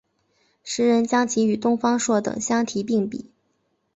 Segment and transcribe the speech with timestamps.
[0.63, 3.29] 时人将其与东方朔等相提并比。